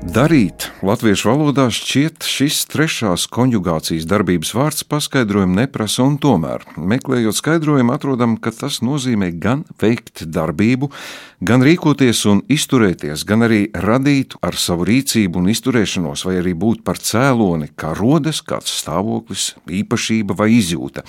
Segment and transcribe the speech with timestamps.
[0.00, 7.92] Darīt latviešu valodā šķiet šis trešās konjugācijas darbības vārds paskaidrojumu neprasa, un tomēr, meklējot skaidrojumu,
[7.92, 10.88] atrodam, ka tas nozīmē gan veikt darbību,
[11.44, 16.80] gan rīkoties un izturēties, gan arī radīt ar savu rīcību un izturēšanos, vai arī būt
[16.86, 21.04] par cēloni, kā rodas kāds stāvoklis, īpašība vai izjūta.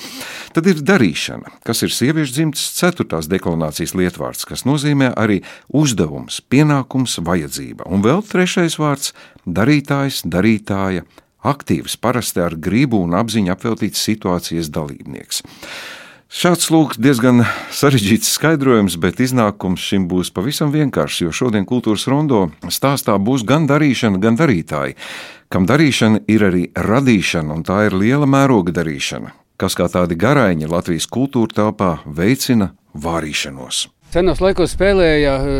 [0.51, 5.39] Tad ir darīšana, kas ir sieviešu dzimtas ceturtās deklarācijas lietvārds, kas nozīmē arī
[5.71, 9.13] uzdevums, pienākums, vajadzība, un vēl trešais vārds-
[9.57, 11.05] darītājs, darītāja,
[11.45, 15.43] aktīvs, parasti ar gribu un apziņu apveltīts situācijas dalībnieks.
[16.31, 17.41] Šāds lūk, diezgan
[17.75, 23.67] sarežģīts skaidrojums, bet iznākums šim būs pavisam vienkāršs, jo šodien kultūras rondo stāstā būs gan
[23.67, 24.95] darīšana, gan darītāji,
[25.51, 30.71] kam darīšana ir arī radīšana, un tā ir liela mēroga darīšana, kas kā tādi garaiņi
[30.71, 33.89] Latvijas kultūra telpā veicina vārīšanos.
[34.11, 35.51] Senos laikos spēlēja eh,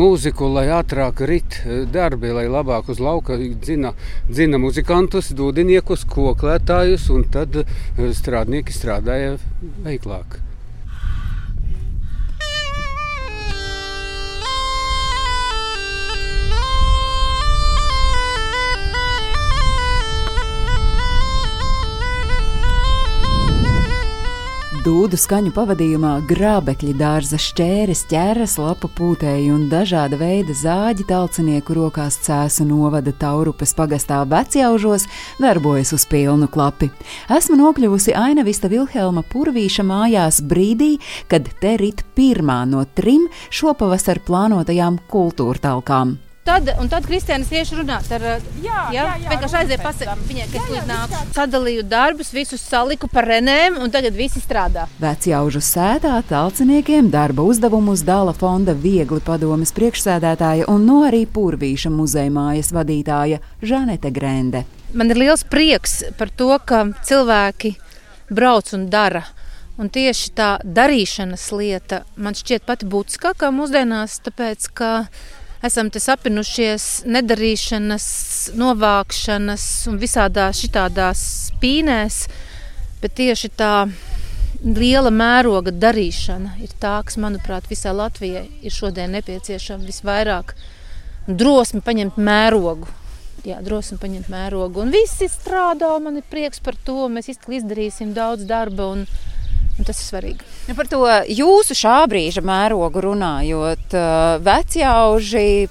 [0.00, 3.92] mūziku, lai ātrāk rit eh, darbi, lai labāk uz lauka dzina,
[4.26, 7.70] dzina muzikantus, dūdiniekus, koklētājus, un tad eh,
[8.18, 9.36] strādnieki strādāja
[9.86, 10.40] veiklāk.
[24.80, 32.16] Dūdu skaņu pavadījumā grābekļa dārza šķēres, ķēras, lapu pūtēji un dažāda veida zāģi talcinieku rokās
[32.24, 35.04] cēsu novada Taurupes pagastā vecjaužos
[35.36, 36.88] darbojas uz pilnu klapi.
[37.28, 40.94] Esmu nokļuvusi Ainavista Vilhelma Purvīša mājās brīdī,
[41.28, 45.60] kad te rit pirmā no trim šopavasar plānotajām kultūra
[46.40, 48.94] Tad, tad Kristēns tieši runāt ar viņu.
[48.94, 51.12] Jā vienkārši aiziet pasakot viņai, kas tur nāk.
[51.36, 54.86] Sadalīju darbus, visus saliku par renēm, un tagad visi strādā.
[55.02, 62.32] Vecjaužu sētā talciniekiem darba uzdevumus dala fonda viegli padomas priekšsēdētāja un no arī Purvīša muzeja
[62.32, 64.64] mājas vadītāja Žanete Grende.
[64.96, 67.76] Man ir liels prieks par to, ka cilvēki
[68.32, 69.26] brauc un dara.
[69.80, 74.90] Un tieši tā darīšanas lieta man šķiet pati būtiskākā mūsdienās, tāpēc ka
[75.66, 78.06] esam te sapinušies nedarīšanas,
[78.58, 82.22] novākšanas un visādās šitādās spīnēs,
[83.02, 83.74] bet tieši tā
[84.64, 90.54] liela mēroga darīšana ir tā, kas, manuprāt, visā Latvijai ir šodien nepieciešama visvairāk.
[91.28, 92.88] Drosmi paņemt mērogu.
[93.46, 94.82] Jā, drosmi paņemt mērogu.
[94.84, 97.06] Un visi strādā, man ir prieks par to.
[97.08, 98.90] Mēs izdarīsim daudz darba.
[98.92, 99.06] Un,
[99.80, 100.44] Un tas ir svarīgi.
[100.70, 103.94] Ja par to jūsu šā brīža mērogu runājot,
[104.46, 105.64] vecjauži,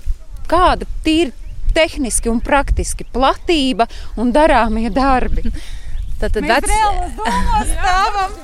[0.52, 1.30] kāda ir
[1.72, 3.88] tehniski un praktiski platība
[4.20, 5.46] un darāmie darbi?
[6.20, 6.68] Tad vec...
[7.70, 8.36] stāvam.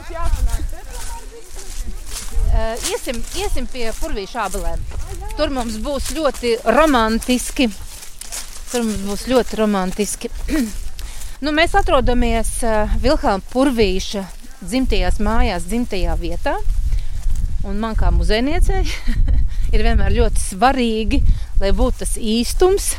[2.88, 4.88] Iesim, iesim pie purvīša abelēm.
[5.36, 7.68] Tur mums būs ļoti romantiski.
[8.72, 10.32] Tur mums būs ļoti romantiski.
[11.44, 12.56] nu, mēs atrodamies
[13.04, 14.24] Vilhelma Purvīša
[14.62, 16.56] dzimtajās mājās, dzimtajā vietā.
[17.66, 18.84] Un man kā muzejniecei
[19.74, 21.22] ir vienmēr ļoti svarīgi,
[21.62, 22.94] lai būtu tas īstums.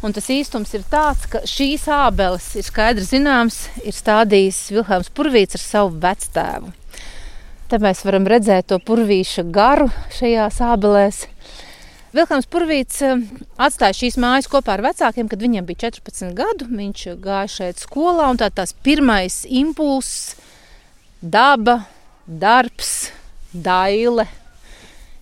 [0.00, 5.58] Un tas īstums ir tāds, ka šīs ābeles ir skaidrs zināms, ir stādījis Vilhelms Purvīts
[5.58, 6.72] ar savu vectēvu.
[7.70, 11.20] Te mēs varam redzēt to purvīša garu šajās ābelēs.
[12.16, 13.20] Vilkams Purvīts eh,
[13.62, 16.66] atstāja šīs mājas kopā ar vecākiem, kad viņam bija 14 gadu.
[16.66, 20.32] Viņš gāja šeit skolā, un tā tās pirmais impulss
[21.20, 21.84] daba,
[22.26, 23.10] darbs,
[23.52, 24.26] daile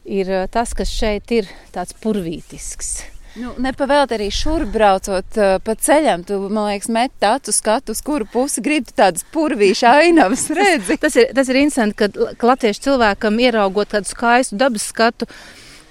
[0.09, 2.99] ir eh, tas, kas šeit ir tāds purvītisks.
[3.39, 6.25] Nu, Nepavēlēt arī šurp braucot uh, pa ceļam.
[6.27, 10.97] Tu, man liekas, met acu skatu, uz kuru pusi gribi tādas purvīšu ainavas redzi.
[10.99, 15.29] tas, ir, tas ir interesanti, ka latviešu cilvēkam ieraugot tādu skaistu dabas skatu,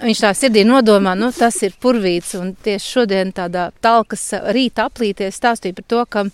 [0.01, 2.33] viņš tā sirdī nodomā, nu tas ir purvīts.
[2.41, 4.25] Un tieši šodien tādā talkas
[4.57, 6.25] rīta aplīties stāstīja par to, ka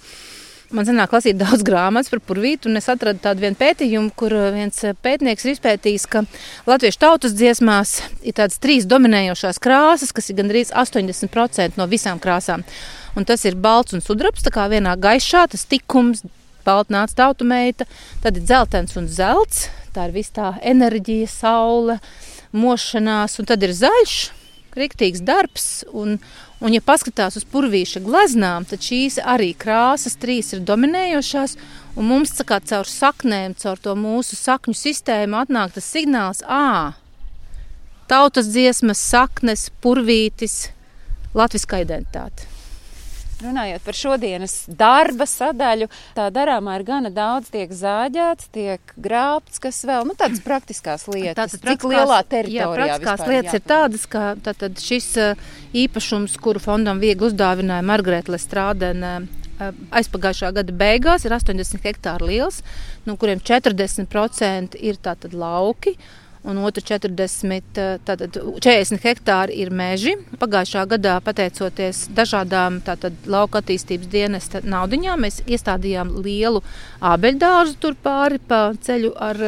[0.73, 4.79] Man sanāk lasīt daudz grāmatas par purvītu, un es atradu tādu pētījumu, kur uh, viens
[4.81, 6.23] uh, pētnieks ir izpētījis, ka
[6.69, 12.65] latviešu tautas dziesmās ir tādas trīs dominējošās krāsas, kas ir gandrīz 80% no visām krāsām.
[13.13, 16.25] Un tas ir balts un sudrabs, tā kā vienā gaišā, tas tikums,
[16.65, 17.85] baltnāts tautu meita,
[18.23, 21.99] tad ir dzeltens un zelts, tā ir viss tā enerģija, saule,
[22.55, 24.17] mošanās, un tad ir zaļš,
[24.79, 26.17] riktīgs darbs, un,
[26.63, 31.57] Un, ja paskatās uz purvīša gleznām, tad šīs arī krāsas trīs ir dominējošās.
[31.99, 36.95] Un mums kā caur saknēm, caur to mūsu sakņu sistēmu atnāk tas signāls, ah,
[38.07, 40.71] tautas dziesmas, saknes, purvītis,
[41.35, 42.47] latviskā identitāte.
[43.43, 47.51] Runājot par šodienas darba sadaļu, tā darāmā ir gana daudz.
[47.53, 51.57] Tiek zāģēts, tiek grābts, kas vēl nu, tādas praktiskās lietas.
[51.57, 52.63] Tātad Cik lielā teritorijā?
[52.63, 55.09] Jā, praktiskās lietas ir tādas, ka tātad šis
[55.83, 59.17] īpašums, kuru fondam viegli uzdāvināja Margarita Lestrādena
[59.93, 62.61] aizpagājušā gada beigās, ir 80 hektāru liels,
[63.07, 65.95] no kuriem 40% ir tātad lauki
[66.43, 70.15] un otru 40, tātad 40 hektāri ir meži.
[70.41, 76.63] Pagājušā gadā, pateicoties dažādām tātad, lauka attīstības dienesta naudiņām, mēs iestādījām lielu
[77.13, 79.41] ābeļdārzu tur pāri pa ceļu ar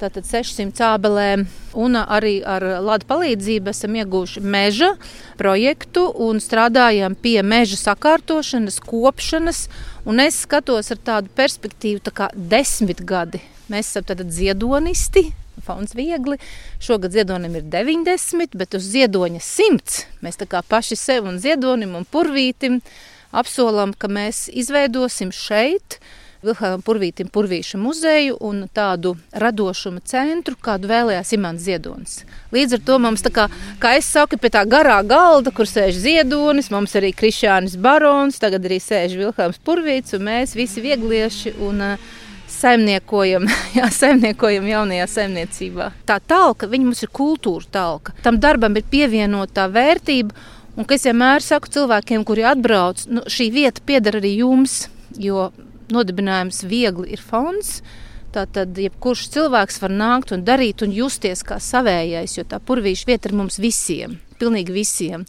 [0.00, 1.44] tātad 600 ābelēm,
[1.76, 4.94] un arī ar Lada palīdzību esam ieguvuši meža
[5.40, 9.66] projektu un strādājam pie meža sakārtošanas, kopšanas,
[10.08, 13.42] un es skatos ar tādu perspektīvu tā kā desmit gadi.
[13.70, 15.28] Mēs esam tātad ziedonisti,
[15.64, 16.38] Fons viegli.
[16.80, 21.94] Šogad ziedonim ir 90, bet uz ziedoņa 100 mēs tā kā paši sev un ziedonim
[21.98, 22.80] un purvītim
[23.30, 26.00] apsolam, ka mēs izveidosim šeit
[26.40, 29.12] Vilhelmam Purvītim Purvīša muzeju un tādu
[29.42, 32.14] radošuma centru, kādu vēlējās Imants Ziedonis.
[32.54, 33.44] Līdz ar to mums, kā,
[33.82, 38.64] kā es saku, pie tā garā galda, kur sēž Ziedonis, mums arī Krišānis Barons, tagad
[38.64, 42.08] arī sēž Vilhelms Purvīts un mēs visi vieglieši un uh,
[42.52, 43.48] saimniekojam,
[43.78, 45.90] jā, saimniekojam jaunajā saimniecībā.
[46.08, 48.14] Tā talka, viņa mums ir kultūra talka.
[48.24, 50.36] Tam darbam ir pievienotā vērtība.
[50.78, 54.84] Un es vienmēr saku cilvēkiem, kuri atbrauc, nu, šī vieta pieder arī jums,
[55.18, 55.50] jo
[55.92, 57.80] nodibinājums viegli ir fonds.
[58.30, 63.28] Tātad, jebkurš cilvēks var nākt un darīt un justies kā savējais, jo tā purvīša vieta
[63.28, 65.24] ir mums visiem, pilnīgi visiem.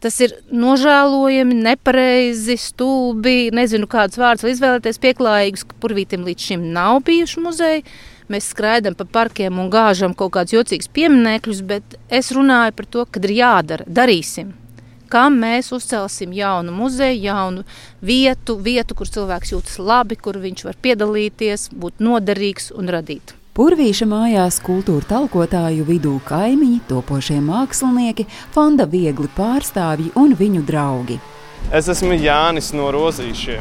[0.00, 3.50] Tas ir nožēlojami, nepareizi, stulbi.
[3.52, 7.84] Nezinu, kādus vārdus izvēlēties pieklājīgus, ka purvītim līdz šim nav bijuši muzeji.
[8.32, 13.04] Mēs skraidām pa parkiem un gāžam kaut kādus jocīgus pieminekļus, bet es runāju par to,
[13.04, 14.54] ka ir jādara, darīsim.
[15.10, 17.66] Kā mēs uzcelsim jaunu muzeju, jaunu
[18.00, 23.34] vietu, vietu, kur cilvēks jūtas labi, kur viņš var piedalīties, būt noderīgs un radīt.
[23.60, 28.24] Purvīša mājās kultūra talkotāju vidū kaimiņi, topošie mākslinieki,
[28.54, 31.18] fonda viegli pārstāvji un viņu draugi.
[31.76, 33.60] Es esmu Jānis no Rozīšiem.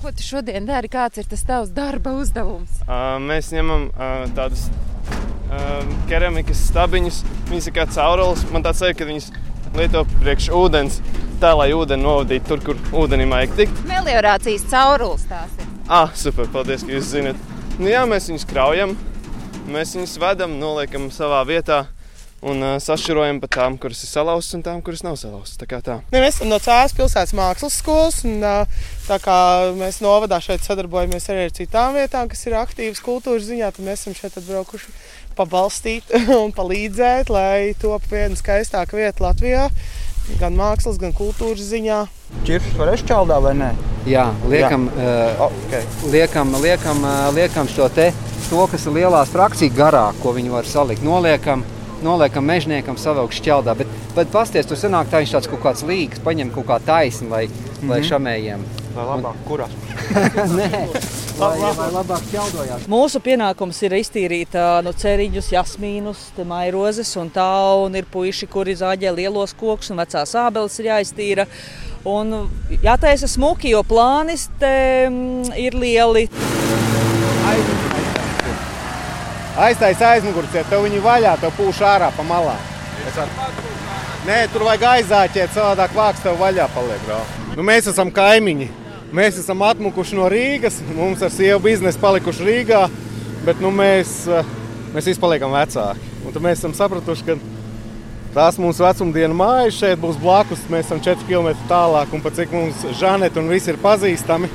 [0.00, 0.88] Ko tu šodien dari?
[0.88, 2.80] Kāds ir tas tavs darba uzdevums?
[2.86, 7.20] Uh, mēs ņemam uh, tādus uh, keramikas stabiņus.
[7.52, 8.48] Viņas ir kā caurules.
[8.56, 9.34] Man tāds ir, ka viņas
[9.76, 11.02] lieto priekš ūdens,
[11.44, 13.88] tā lai ūdeni novadītu tur, kur ūdenim vajag tikt.
[13.92, 15.74] Meliorācijas caurules tās ir.
[15.92, 17.50] Ah, super, paldies, ka jūs zinat.
[17.74, 18.92] Nu, jā, mēs viņus kraujam,
[19.66, 21.80] mēs viņus vedam, noliekam savā vietā
[22.46, 25.58] un uh, sašķirojam pa tām, kuras ir salauztas un tām, kuras nav salauztas.
[25.58, 25.96] Tā tā.
[26.12, 28.20] Ne, mēs esam no Cēlās pilsētas mākslas skolas.
[28.30, 33.72] Un, uh, mēs novadā šeit sadarbojamies arī ar citām vietām, kas ir aktīvas kultūras ziņā,
[33.74, 34.94] tad mēs esam šeit atbraukuši
[35.34, 39.66] pabalstīt un palīdzēt, lai top viena skaistāka vieta Latvijā
[40.40, 42.04] gan mākslas, gan kultūras ziņā.
[42.46, 43.70] Čiršus var ešķeldā vai nē?
[44.08, 45.12] Jā, liekam, Jā.
[45.38, 45.84] Uh, okay.
[46.12, 48.10] liekam, liekam, uh, liekam šo te,
[48.50, 51.04] to, kas ir lielā frakcija garā, ko viņi var salikt.
[51.06, 51.64] Noliekam,
[52.04, 53.74] noliekam mežniekam savilkt šķeldā.
[53.80, 57.30] Bet, bet pasties, tur sanāk tā viņš tāds kaut kāds līgs, paņem kaut kā taisni,
[57.32, 57.90] lai, mm -hmm.
[57.90, 58.66] lai šamējiem.
[58.94, 59.46] Vai labāk, un...
[59.48, 59.66] kurā?
[60.58, 60.68] Nē,
[61.38, 62.84] vai, vai labāk ķeldojās.
[62.90, 64.54] Mūsu pienākums ir iztīrīt
[64.86, 67.50] no ceriņus, jasmīnus, mairozes un tā,
[67.84, 71.46] un ir puiši, kuri zāģē lielos kokus un vecās ābeles ir jāiztīra.
[72.04, 72.50] Un
[72.84, 76.28] jātaisa smuki, jo plānis te mm, ir lieli.
[79.54, 82.56] Aiztais aizmugurciet, tev viņi vaļā, tev pūš ārā pa malā.
[84.26, 87.04] Nē, tur vajag aizāķēt, savādāk vāks tev vaļā paliek.
[87.54, 88.66] Nu, mēs esam kaimiņi.
[89.14, 92.80] Mēs esam atmukuši no Rīgas, mums ar sievu biznesu palikuši Rīgā,
[93.46, 94.48] bet nu, mēs, eh,
[94.96, 96.02] mēs visi paliekam vecāki.
[96.26, 97.36] Un tad mēs esam sapratuši, ka
[98.34, 100.66] tās mūsu vecumdienu mājas šeit būs blakus.
[100.66, 104.50] Mēs esam 4 km tālāk, un pat cik mums Žaneta un visi ir pazīstami,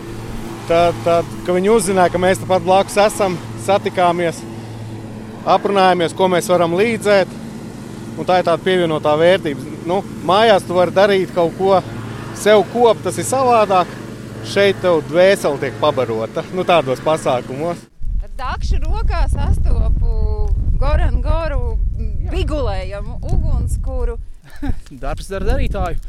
[0.68, 4.44] tad, tad viņi uzzināja, ka mēs tepat blakus esam, satikāmies,
[5.50, 7.32] aprunājāmies, ko mēs varam līdzēt.
[8.20, 9.78] Un tā ir tāda pievienotā vērtība.
[9.88, 11.80] Nu, mājās tu vari darīt kaut ko
[12.40, 13.92] sev kopt, tas ir savādāk
[14.48, 17.82] šeit tev dvēseli tiek pabarota nu, tādos pasākumos.
[18.24, 21.78] Ar dakšu rokā sastopu Goranu Goru
[22.30, 24.16] vigulējumu ugunskura.
[25.04, 26.00] Darbs ar darītāju.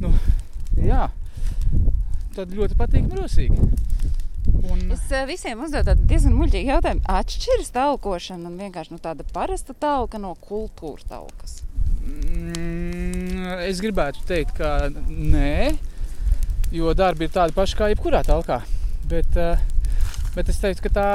[0.00, 0.12] Nu,
[0.80, 1.08] jā,
[2.36, 3.70] tad ļoti patīk rosīgi.
[4.50, 4.86] Un...
[4.94, 7.04] Es eh, visiem uzdevu diezgan muļķīgu jautājumu.
[7.20, 11.60] Atšķiras talkošana un vienkārši nu, tāda parasta talka no kultūra talkas.
[12.00, 15.76] Mm, es gribētu teikt, ka nē
[16.70, 18.60] jo darbi ir tādi paši kā jebkurā telpā.
[19.10, 19.58] Bet, eh,
[20.36, 21.08] bet es teiktu, ka tā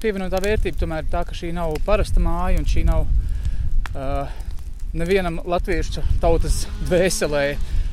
[0.00, 3.04] pievienotā vērtība tomēr ir tā, ka šī nav parasta māja un šī nav
[3.92, 4.32] uh,
[4.96, 7.44] nevienam latviešu tautas dvēselē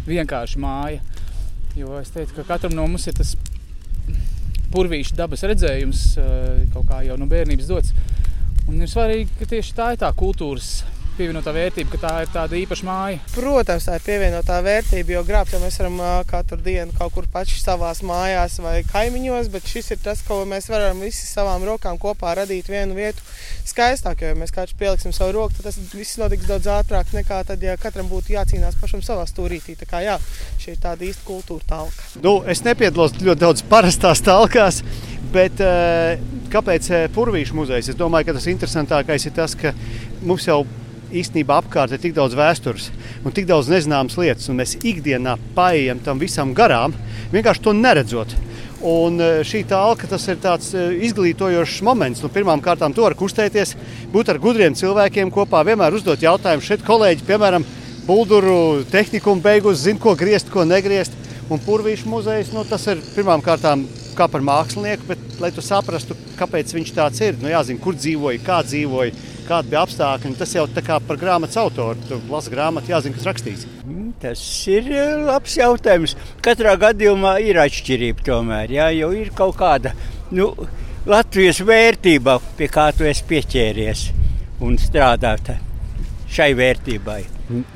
[0.07, 1.03] vienkārši māja.
[1.77, 3.35] Jo es teiktu, ka katram no mums ir tas
[4.73, 6.05] purvīšu dabas redzējums,
[6.73, 7.93] kaut kā jau no bērnības dots.
[8.69, 10.83] Un ir svarīgi, ka tieši tā ir tā kultūras
[11.19, 13.19] pievienotā vērtība, ka tā ir tāda īpaša māja?
[13.35, 15.99] Protams, tā ir pievienotā vērtība, jo grābt jau mēs varam
[16.29, 20.69] katru dienu kaut kur paši savās mājās vai kaimiņos, bet šis ir tas, ko mēs
[20.71, 23.25] varam visi savām rokām kopā radīt vienu vietu
[23.67, 24.23] skaistāk.
[24.23, 27.63] Jo, ja mēs kāds pieliksim savu roku, tad tas viss notiks daudz ātrāk nekā tad,
[27.63, 29.75] ja katram būtu jācīnās pašam savā stūrītī.
[29.79, 30.17] Tā kā jā,
[30.61, 32.09] šī ir tāda īsta kultūra talka.
[32.23, 34.83] Nu, es nepiedalos ļoti daudz parastās talkās.
[35.29, 35.59] Bet,
[36.49, 37.91] kāpēc Purvīšu muzejs?
[37.91, 39.75] Es domāju, ka tas interesantākais ir tas, ka
[40.25, 40.63] mums jau
[41.13, 42.89] īstenībā apkārt ir tik daudz vēstures
[43.25, 46.93] un tik daudz nezināmas lietas, un mēs ikdienā paietam tam visam garām,
[47.33, 48.35] vienkārši to neredzot.
[48.79, 52.23] Un e, šī tālka tas ir tāds e, izglītojošs moments.
[52.23, 53.75] Nu, Pirmkārt, to var kustēties,
[54.13, 56.67] būt ar gudriem cilvēkiem kopā, vienmēr uzdot jautājumus.
[56.69, 57.67] Šeit kolēģi, piemēram,
[58.07, 61.13] Bulduru tehnikumu beigus, zina, ko griezt, ko negriezt.
[61.51, 63.67] Un Purvīšu muzejs nu, tas ir pirmkārt
[64.17, 68.41] kā par mākslinieku, bet, lai tu saprastu, kāpēc viņš tāds ir, nu, jāzina, kur dzīvoja,
[68.45, 69.13] kā dzīvoja
[69.49, 70.35] kādi bija apstākļi.
[70.39, 71.97] Tas jau tā kā par grāmatas autoru.
[72.09, 73.65] Tu lasi grāmatu, jāzina, kas rakstīts.
[73.83, 76.15] Mm, tas ir eh, labs jautājums.
[76.45, 79.95] Katrā gadījumā ir atšķirība tomēr, jā, jo ir kaut kāda
[80.35, 80.51] nu,
[81.09, 84.05] Latvijas vērtība, pie kā tu esi pieķēries
[84.65, 85.53] un strādāt
[86.29, 87.21] šai vērtībai.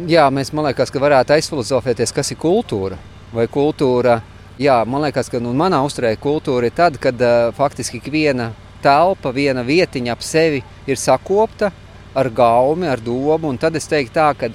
[0.05, 2.99] Jā, mēs man liekas, ka varētu aizfilozofēties, kas ir kultūra.
[3.33, 4.19] Vai kultūra,
[4.61, 8.51] jā, man liekas, ka nu, manā uzturē kultūra ir tad, kad uh, faktiski ikviena
[8.83, 11.71] telpa, viena vietiņa ap sevi ir sakopta
[12.15, 13.51] ar gaumi, ar domu.
[13.57, 14.51] Tad es teiktu, tā, ka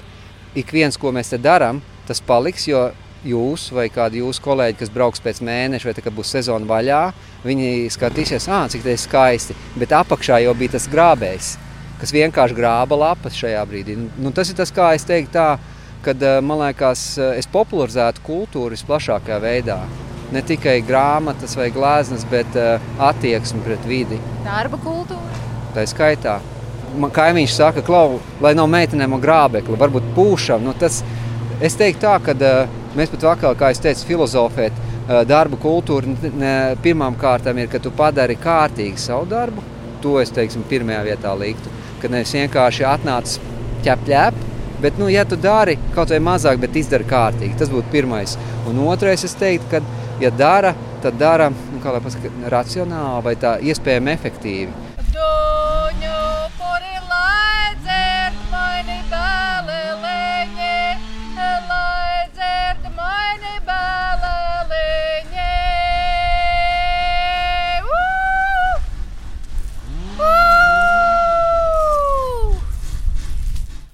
[0.57, 2.67] ik viens, ko mēs te darām, tas paliks.
[2.69, 2.89] Jo
[3.25, 7.01] jūs vai kādi jūsu kolēģi, kas brauks pēc mēneša, vai tā, būs sezona vaļā,
[7.43, 9.57] viņi skatīsies, ah, cik tas ir skaisti.
[9.79, 11.53] Bet apakšā jau bija tas grābējs,
[11.99, 13.97] kas vienkārši grāba lapas šajā brīdī.
[14.19, 15.49] Nu, tas ir tas, kā es teiktu, tā,
[16.05, 19.81] kad man liekas, es popularizētu kultūru visplašākajā veidā
[20.33, 24.19] ne tikai grāmatas vai gleznas, bet uh, attieksmi pret vidi.
[24.45, 25.43] Darba kultūra.
[25.75, 26.39] Tā ir skaitā.
[26.99, 30.63] Man kaimiņš saka, klau, lai nav meitenēm grābekli, varbūt pūšam.
[30.65, 31.01] Nu, tas,
[31.61, 36.15] es teiktu tā, ka uh, mēs pat vakar, kā es teicu, filozofēt, uh, darba kultūra
[36.83, 39.65] pirmām kārtām ir, ka tu padari kārtīgi savu darbu.
[40.03, 41.71] To es teiksim, pirmajā vietā liktu.
[41.99, 43.33] Kad nevis vienkārši atnāc
[43.83, 44.37] ķep ķep,
[44.81, 48.37] bet, nu, ja tu dari kaut vai mazāk, bet izdari kārtīgi, tas būtu pirmais.
[48.69, 49.81] Un otrais, es teiktu, ka
[50.21, 50.73] ja dara,
[51.03, 54.88] tad dara nu, pasaka, racionāli vai tā iespējami efektīvi.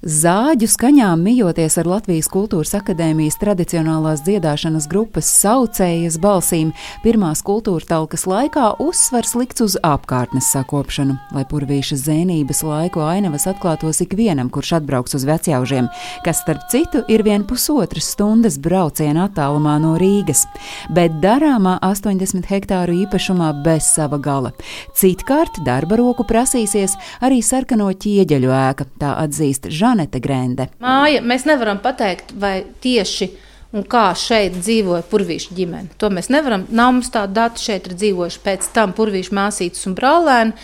[0.05, 8.27] Zāģu skaņām mijoties ar Latvijas Kultūras Akadēmijas tradicionālās dziedāšanas grupas saucējas balsīm, pirmās kultūra talkas
[8.29, 15.17] laikā uzsvars likts uz apkārtnes sakopšanu, lai purvīšas zēnības laiku ainavas atklātos ikvienam, kurš atbrauks
[15.17, 15.89] uz vecjaužiem,
[16.21, 20.45] kas starp citu ir vien pusotras stundas brauciena attālumā no Rīgas,
[20.93, 24.53] bet darāmā 80 hektāru īpašumā bez sava gala.
[24.93, 26.93] Citkārt darba roku prasīsies
[27.25, 29.94] arī sarkano ķieģeļu ēka, tā atzīst Žana.
[29.95, 30.67] Anete Grende.
[30.83, 33.31] Māja, mēs nevaram pateikt, vai tieši
[33.75, 35.95] un kā šeit dzīvoja purvīša ģimene.
[35.99, 36.65] To mēs nevaram.
[36.69, 40.55] Nav mums tāda data, šeit ir dzīvojuši pēc tam purvīša māsītes un brālēni.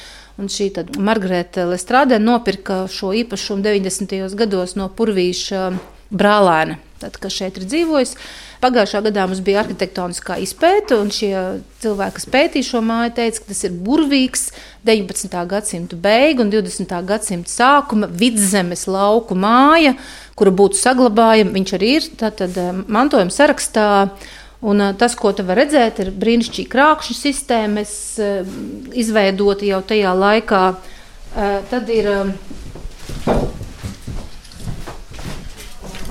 [0.42, 4.32] Un šī Margarita Lestrāde nopirka šo īpašumu 90.
[4.40, 5.66] gados no purvīša
[6.12, 8.16] brālēna, tad, kas šeit ir dzīvojis.
[8.62, 11.34] Pagājušā gadā mums bija arhitektoniskā izpēta, un šie
[11.82, 14.52] cilvēki, kas pētīja šo māju, teica, ka tas ir burvīgs
[14.88, 15.40] 19.
[15.50, 16.94] gadsimta beigu un 20.
[17.10, 19.96] gadsimta sākuma vidzemes lauku māja,
[20.38, 21.56] kura būtu saglabājama.
[21.58, 23.90] Viņš arī ir tātad, eh, mantojuma sarakstā.
[24.62, 28.46] Un eh, tas, ko te var redzēt, ir brīnišķīgi krāpšņu sistēmas, eh,
[28.94, 30.66] izveidota jau tajā laikā.
[31.32, 32.10] Tad ir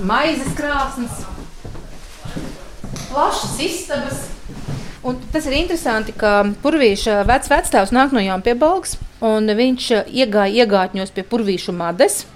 [0.07, 1.23] maizes krāsnes,
[3.11, 4.26] plašas istabas.
[5.02, 11.14] Un tas ir interesanti, ka Purvīša vec vecstāvs nāk no Jāmpiebalgs, un viņš iegāja iegātņos
[11.16, 12.26] pie Purvīšu mades.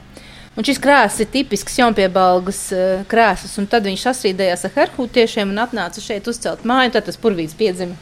[0.54, 5.58] Un šis krēsls ir tipisks Jāmpiebalgas eh, krēsls, un tad viņš sasrīdējās ar herhūtiešiem un
[5.64, 7.98] atnāca šeit uzcelt māju, tad tas Purvīts piedzima.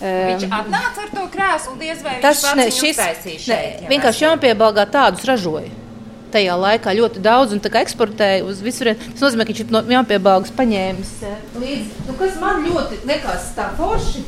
[0.00, 3.82] Viņš atnāca ar to krēslu, diez vai tas ne, šis, uztaisīja šeit.
[3.82, 5.79] Ne, vienkārši Jāmpiebalgā tādus ražoja
[6.32, 8.92] tajā laikā ļoti daudz un eksportēja uz visur.
[8.94, 12.06] Tas nozīmē, ka viņš no Jāmpiebalgas paņēmis eh, līdzi.
[12.08, 14.24] Nu, kas man ļoti likās tā forši,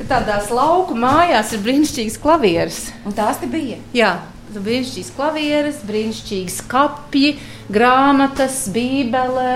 [0.00, 2.82] ka tādās lauku mājās ir brīnišķīgas klavieres.
[3.04, 3.80] Un tās te bija?
[3.96, 4.18] Jā.
[4.50, 7.36] Brīnišķīgas klavieres, brīnišķīgas kapji,
[7.70, 9.50] grāmatas, bībele.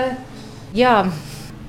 [0.75, 0.99] Jā,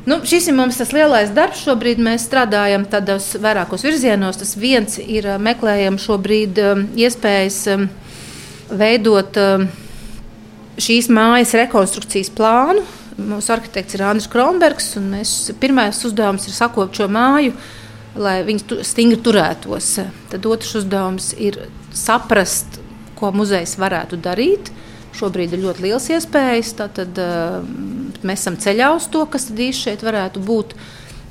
[0.07, 1.65] Nu, šis ir mums tas lielais darbs.
[1.67, 4.39] Šobrīd mēs strādājam tādos vairākos virzienos.
[4.39, 6.61] Tas viens ir meklējam šobrīd
[6.95, 7.57] iespējas
[8.71, 9.41] veidot
[10.81, 12.85] šīs mājas rekonstrukcijas plānu.
[13.17, 17.55] Mūsu arhitekts ir Andris Kronbergs, un mēs, pirmais uzdevums ir sakopt šo māju,
[18.21, 19.95] lai viņi stingri turētos.
[20.33, 21.63] Tad otrs uzdevums ir
[21.97, 22.81] saprast,
[23.17, 24.69] ko muzejs varētu darīt.
[25.17, 27.63] Šobrīd ir ļoti liels iespējas, tad uh,
[28.21, 30.77] mēs esam ceļā uz to, kas īsti šeit varētu būt.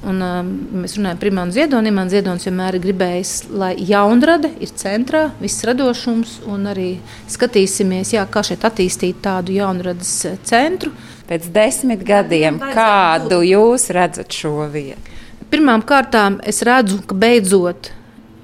[0.05, 0.45] Un, uh,
[0.83, 1.89] mēs runājam par Imānu Ziedoni.
[1.89, 6.91] Imāns Ziedonis vienmēr ir gribējis, lai jaunrade ir centrā, viss radošums, un arī
[7.31, 10.13] skatīsimies, jā, kā šeit attīstīt tādu jaunradas
[10.45, 10.93] centru.
[11.25, 15.13] Pēc desmit gadiem, kādu jūs redzat šo vietu?
[15.49, 17.89] Pirmām kārtām es redzu, ka beidzot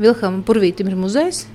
[0.01, 1.45] Vilhelmam Purvītam ir muzejs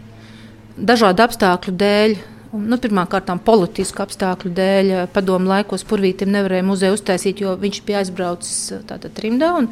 [0.77, 2.17] dažādu apstākļu dēļ.
[2.57, 8.59] Nu, Pirmkārt, politisku apstākļu dēļ padomu laikos Purvītam nevarēja muzeju uztaisīt, jo viņš bija aizbraucis
[8.89, 9.69] tātad, trimdā un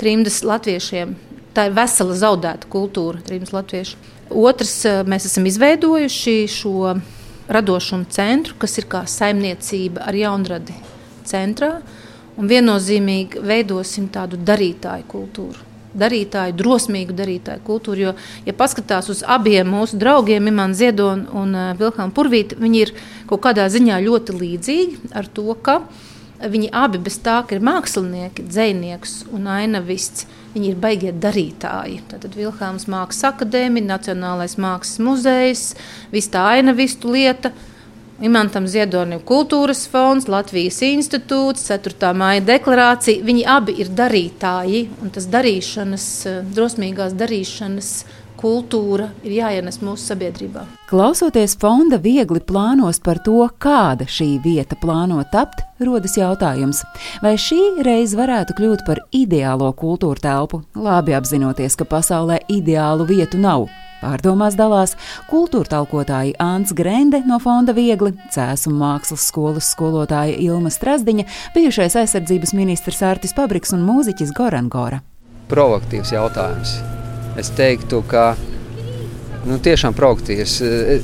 [0.00, 1.16] trimdas latviešiem.
[1.56, 3.98] Tā ir vesela zaudēta kultūra, trimdas latviešu.
[4.28, 4.74] Otrs,
[5.08, 6.74] mēs esam izveidojuši šo
[7.48, 10.76] radošumu centru, kas ir kā saimniecība ar jaunradi
[11.28, 11.78] centrā.
[12.38, 18.08] Un viennozīmīgi veidosim tādu darītāju kultūru darītāju, drosmīgu darītāju kultūru.
[18.08, 18.12] Jo,
[18.46, 22.94] ja paskatās uz abiem mūsu draugiem, Imants Ziedonis un uh, Vilkānu Purvīti, viņi ir
[23.30, 25.80] kaut kādā ziņā ļoti līdzīgi ar to, ka
[26.38, 30.28] viņi abi bez tā, ka ir mākslinieki, dzinieks un ainavists.
[30.54, 32.00] Viņi ir baigie darītāji.
[32.08, 35.64] Tad Vilkāns Mākslas akadēmija, Nacionālais mākslas muzejs,
[36.14, 37.52] viss tā ainavistu lieta.
[38.18, 42.08] Imantam Ziedonim kultūras fonds, Latvijas institūts, 4.
[42.18, 43.22] māja deklarācija.
[43.22, 46.06] Viņi abi ir darītāji, un tas darīšanas,
[46.56, 47.92] drosmīgās darīšanas
[48.38, 50.64] kultūra ir jāienes mūsu sabiedrībā.
[50.88, 56.84] Klausoties fonda viegli plānos par to, kāda šī vieta plāno tapt, rodas jautājums,
[57.24, 63.40] vai šī reize varētu kļūt par ideālo kultūra telpu, labi apzinoties, ka pasaulē ideālu vietu
[63.42, 63.68] nav.
[63.98, 64.94] Pārdomās dalās
[65.26, 71.26] kultūra talkotāja Ants Grende no Fonda Viegli, Cēsu mākslas skolas skolotāja Ilma Strasdiņa,
[71.56, 75.02] bijušais aizsardzības ministrs Artis Pabriks un mūziķis Goran Gora.
[75.50, 76.78] Provokatīvs jautājums.
[77.38, 78.32] Es teiktu, ka
[79.46, 80.54] nu, tiešām proaktīvs.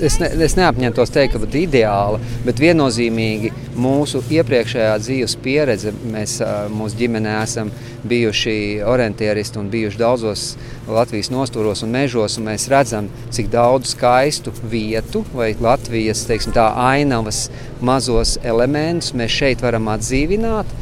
[0.04, 5.94] Es, ne, es neapņemtos teikt, ka būtu ideāla, bet viennozīmīgi mūsu iepriekšējā dzīves pieredze.
[6.10, 6.40] Mēs
[6.74, 7.70] mūsu ģimenē esam
[8.04, 8.56] bijuši
[8.90, 10.46] orientieristi un bijuši daudzos
[10.90, 12.38] Latvijas nostūros un mežos.
[12.40, 17.46] Un mēs redzam, cik daudz skaistu vietu vai Latvijas teiksim, tā, ainavas
[17.84, 20.80] mazos elementus mēs šeit varam atdzīvināt.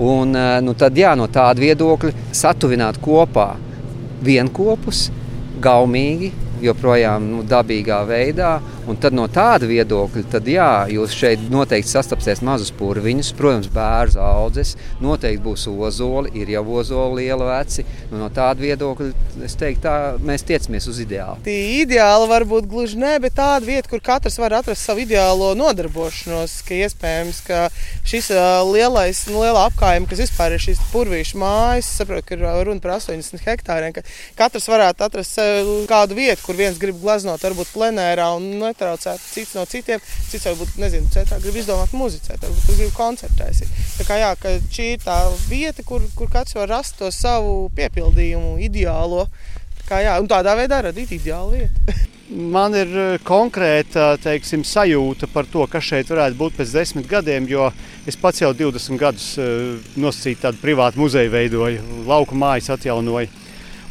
[0.00, 0.32] Un,
[0.64, 3.50] nu, tad, jā, no tāda viedokļa satuvināt kopā
[4.24, 5.08] vienopus,
[5.62, 6.30] gaumīgi,
[6.64, 8.58] joprojām nu, dabīgā veidā.
[8.90, 14.18] Un tad no tāda viedokļa, tad jā, jūs šeit noteikti sastapsiet mazus purviņus, protams, bērnu
[14.24, 17.84] audzes, noteikti būs ozoli, ir jau ozoli liela veci.
[18.10, 19.94] Nu, no tāda viedokļa es teiktu, tā
[20.26, 21.38] mēs tiecamies uz ideālu.
[21.46, 26.56] Tī ideāli varbūt gluži ne, bet tāda vieta, kur katrs var atrast savu ideālo nodarbošanos,
[26.66, 27.62] ka iespējams, ka
[28.10, 28.32] šis
[28.72, 33.46] lielais, nu, liela apkājuma, kas vispār ir šīs purvīšu mājas, saprotu, ka runa par 80
[33.46, 34.02] hektāriem, ka
[34.42, 35.38] katrs varētu atrast
[35.86, 40.02] kādu vietu, kur viens grib glaznot, varbūt plenērā un netraucētu cits no citiem.
[40.30, 43.64] Cits varbūt, nezinu, cetrā grib izdomāt muzicēt, varbūt grib koncertēt.
[43.98, 47.68] Tā kā jā, ka šī ir tā vieta, kur, kur katrs var rast to savu
[47.76, 49.26] piepildījumu, ideālo.
[49.82, 51.98] Tā kā jā, un tādā veidā radīt ideālu vietu.
[52.30, 52.92] Man ir
[53.26, 57.64] konkrēta teiksim, sajūta par to, kas šeit varētu būt pēc desmit gadiem, jo
[58.06, 59.32] es pats jau 20 gadus
[59.98, 63.26] nosacīju tādu privātu muzeju, veidoju, lauku mājas atjaunoju.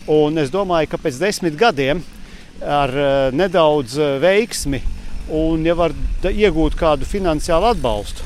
[0.10, 2.00] Un es domāju, ka pēc desmit gadiem
[2.62, 4.82] ar eh, nedaudz eh, veiksmi
[5.30, 5.94] un ja var
[6.26, 8.26] iegūt kādu finansiālu atbalstu.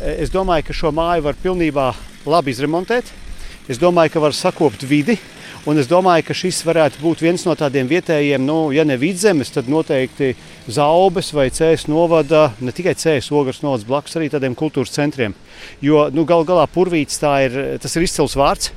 [0.00, 1.92] Eh, es domāju, ka šo māju var pilnībā
[2.26, 3.10] labi izremontēt.
[3.68, 5.18] Es domāju, ka var sakopt vidi.
[5.66, 9.50] Un es domāju, ka šis varētu būt viens no tādiem vietējiem, nu, ja ne vidzemes,
[9.50, 10.36] tad noteikti
[10.70, 15.34] zaubes vai cēlus novada, ne tikai cēlus ogres novads blakus arī tādiem kultūras centriem.
[15.82, 18.70] Jo nu, gal galā purvīts ir, tas ir izcils vārds.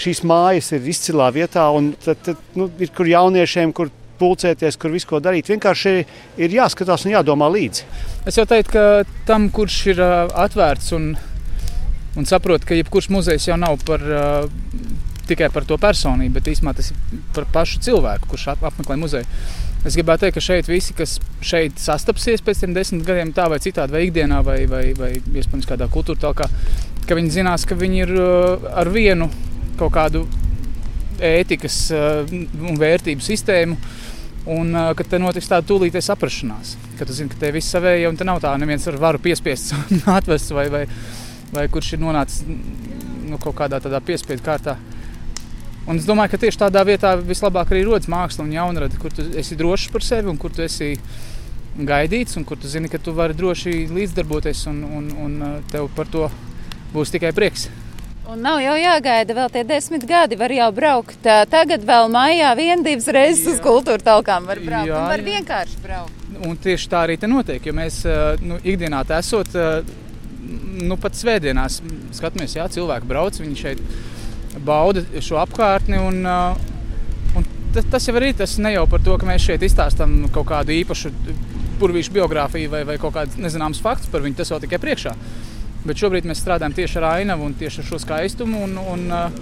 [0.00, 4.94] Šīs mājas ir izcilā vietā, un tad, tad, nu, ir kur jauniešiem, kur pulcēties, kur
[4.94, 5.50] visu ko darīt.
[5.50, 5.94] Vienkārši
[6.42, 7.86] ir jāskatās un jādomā līdzi.
[8.28, 8.84] Es jau teiktu, ka
[9.28, 11.12] tam, kurš ir atvērts un,
[12.18, 14.04] un saprot, ka jebkurš muzejs jau nav par.
[15.28, 19.28] Tikai par to personību, bet īstenībā tas ir par pašu cilvēku, kurš apmeklē muzeju.
[19.86, 23.60] Es gribētu teikt, ka šeit visi, kas šeit sastapsies pēc tam desmit gadiem, tā vai
[23.62, 26.48] citādi, vai ikdienā, vai, vai, vai iespējams kādā kultūra telkā,
[27.06, 29.28] ka viņi zinās, ka viņi ir ar vienu
[29.78, 30.24] kaut kādu
[31.22, 33.78] ētikas un vērtību sistēmu,
[34.46, 38.16] Un ka te notiks tāda tūlītēja saprašanās, ka tu zini, ka te viss savēja un
[38.16, 39.74] te nav tā, neviens ar varu piespiest
[40.18, 40.84] atvest vai, vai,
[41.52, 44.78] vai kurš ir nonācis nu, kaut kādā tādā piespiedu kārtā.
[45.88, 49.24] Un es domāju, ka tieši tādā vietā vislabāk arī rodas māksla un jaunrada, kur tu
[49.40, 50.94] esi drošs par sevi un kur tu esi
[51.78, 55.36] gaidīts un kur tu zini, ka tu vari droši līdzdarboties un, un, un
[55.72, 56.28] tev par to
[56.92, 57.68] būs tikai prieks.
[58.28, 60.36] Un nav jau jāgaida vēl tie desmit gadi.
[60.36, 63.54] Var jau braukt tagad, vēl maijā, viena, divas reizes jā.
[63.54, 64.44] uz kultūra talkām.
[64.50, 66.26] Var braukt jā, var vienkārši braukt.
[66.44, 67.64] Un tieši tā arī te notiek.
[67.64, 68.02] Jo mēs
[68.44, 69.56] nu, ikdienā esot,
[70.84, 71.80] nu, pat svētdienās
[72.20, 73.80] skatāmies, jā, cilvēki brauc, viņi šeit
[74.60, 75.96] bauda šo apkārtni.
[75.96, 80.50] Un, un tas jau arī tas ne jau par to, ka mēs šeit izstāstām kaut
[80.52, 81.16] kādu īpašu
[81.80, 84.42] purvīšu biogrāfiju vai, vai kaut kādus nezināmus faktus par viņu.
[84.42, 85.16] Tas vēl tikai priekšā.
[85.86, 89.38] Bet šobrīd mēs strādājam tieši ar ainavu un tieši ar šo skaistumu un, un uh,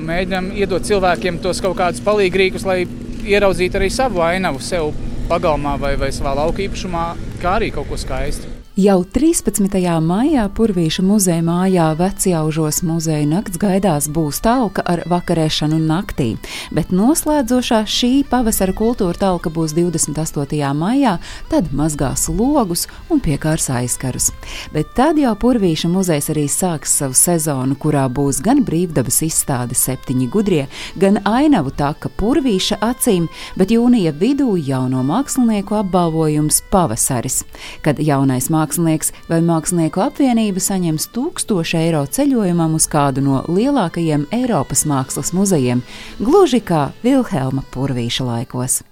[0.00, 2.82] mēģinām iedot cilvēkiem tos kaut kādus palīgrīkus, lai
[3.24, 4.92] ieraudzītu arī savu ainavu sev
[5.28, 7.06] pagalmā vai, vai savā lauka īpašumā,
[7.42, 8.53] kā arī kaut ko skaistu.
[8.74, 9.70] Jau 13.
[10.02, 16.32] maijā Purvīša muzeja mājā Vecjaužos muzeja nakts gaidās būs talka ar vakarēšanu naktī,
[16.74, 20.58] bet noslēdzošā šī pavasara kultūra talka būs 28.
[20.74, 21.12] maijā,
[21.52, 24.32] tad mazgās logus un piekārs aizkarus.
[24.74, 30.28] Bet tad jau Purvīša muzejs arī sāks savu sezonu, kurā būs gan brīvdabas izstāde septiņi
[30.34, 30.66] gudrie,
[30.98, 37.44] gan ainavu taka Purvīša acīm, bet jūnija vidū jauno mākslinieku apbalvojums pavasaris,
[37.86, 44.26] kad jaunais mākslinieks mākslinieks vai mākslinieku apvienība saņems 1000 eiro ceļojumam uz kādu no lielākajiem
[44.32, 45.84] Eiropas mākslas muzejiem,
[46.20, 48.84] gluži kā Vilhelma Purvīša laikos.